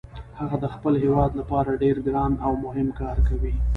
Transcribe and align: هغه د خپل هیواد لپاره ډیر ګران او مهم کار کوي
هغه 0.39 0.57
د 0.63 0.65
خپل 0.75 0.93
هیواد 1.03 1.31
لپاره 1.39 1.79
ډیر 1.83 1.95
ګران 2.07 2.31
او 2.45 2.51
مهم 2.65 2.87
کار 3.01 3.17
کوي 3.27 3.53